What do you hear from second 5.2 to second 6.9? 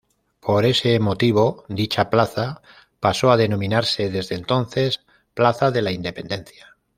"Plaza de la Independencia".